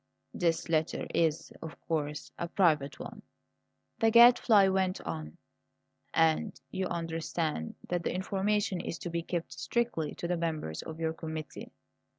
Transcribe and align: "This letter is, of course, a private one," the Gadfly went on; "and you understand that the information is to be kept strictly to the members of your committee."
"This 0.33 0.67
letter 0.67 1.05
is, 1.13 1.51
of 1.61 1.79
course, 1.81 2.31
a 2.39 2.47
private 2.47 2.97
one," 2.99 3.21
the 3.99 4.09
Gadfly 4.09 4.67
went 4.67 4.99
on; 5.01 5.37
"and 6.11 6.59
you 6.71 6.87
understand 6.87 7.75
that 7.87 8.01
the 8.03 8.15
information 8.15 8.79
is 8.81 8.97
to 8.97 9.11
be 9.11 9.21
kept 9.21 9.53
strictly 9.53 10.15
to 10.15 10.27
the 10.27 10.37
members 10.37 10.81
of 10.81 10.99
your 10.99 11.13
committee." 11.13 11.71